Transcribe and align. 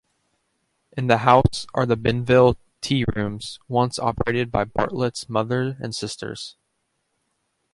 In 0.97 1.05
the 1.05 1.19
house 1.19 1.67
are 1.75 1.85
the 1.85 1.95
Benville 1.95 2.55
Tearooms, 2.81 3.59
once 3.67 3.99
operated 3.99 4.51
by 4.51 4.63
Bartlett's 4.63 5.29
mother 5.29 5.77
and 5.79 5.93
sisters. 5.93 6.55